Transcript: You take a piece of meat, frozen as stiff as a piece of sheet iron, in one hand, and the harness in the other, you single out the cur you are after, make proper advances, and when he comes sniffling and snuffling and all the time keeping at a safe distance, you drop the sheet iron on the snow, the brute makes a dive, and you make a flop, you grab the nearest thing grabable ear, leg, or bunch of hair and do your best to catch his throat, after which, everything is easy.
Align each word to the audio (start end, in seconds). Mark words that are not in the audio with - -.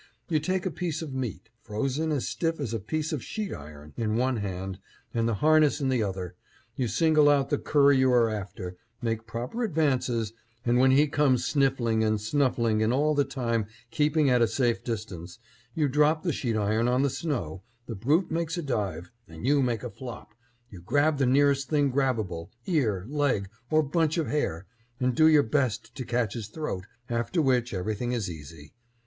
You 0.29 0.39
take 0.39 0.65
a 0.65 0.71
piece 0.71 1.03
of 1.03 1.13
meat, 1.13 1.49
frozen 1.61 2.11
as 2.11 2.27
stiff 2.27 2.59
as 2.59 2.73
a 2.73 2.79
piece 2.79 3.13
of 3.13 3.23
sheet 3.23 3.53
iron, 3.53 3.93
in 3.95 4.15
one 4.15 4.37
hand, 4.37 4.79
and 5.13 5.27
the 5.29 5.35
harness 5.35 5.79
in 5.79 5.89
the 5.89 6.01
other, 6.01 6.33
you 6.75 6.87
single 6.87 7.29
out 7.29 7.51
the 7.51 7.59
cur 7.59 7.91
you 7.91 8.11
are 8.11 8.27
after, 8.27 8.75
make 8.99 9.27
proper 9.27 9.63
advances, 9.63 10.33
and 10.65 10.79
when 10.79 10.89
he 10.89 11.05
comes 11.05 11.45
sniffling 11.45 12.03
and 12.03 12.19
snuffling 12.19 12.81
and 12.81 12.91
all 12.91 13.13
the 13.13 13.23
time 13.23 13.67
keeping 13.91 14.27
at 14.27 14.41
a 14.41 14.47
safe 14.47 14.83
distance, 14.83 15.37
you 15.75 15.87
drop 15.87 16.23
the 16.23 16.33
sheet 16.33 16.55
iron 16.57 16.87
on 16.87 17.03
the 17.03 17.09
snow, 17.11 17.61
the 17.85 17.93
brute 17.93 18.31
makes 18.31 18.57
a 18.57 18.63
dive, 18.63 19.11
and 19.27 19.45
you 19.45 19.61
make 19.61 19.83
a 19.83 19.91
flop, 19.91 20.33
you 20.71 20.81
grab 20.81 21.19
the 21.19 21.27
nearest 21.27 21.69
thing 21.69 21.91
grabable 21.91 22.49
ear, 22.65 23.05
leg, 23.07 23.49
or 23.69 23.83
bunch 23.83 24.17
of 24.17 24.25
hair 24.25 24.65
and 24.99 25.13
do 25.13 25.27
your 25.27 25.43
best 25.43 25.93
to 25.93 26.03
catch 26.03 26.33
his 26.33 26.47
throat, 26.47 26.87
after 27.07 27.39
which, 27.39 27.71
everything 27.71 28.13
is 28.13 28.31
easy. 28.31 28.73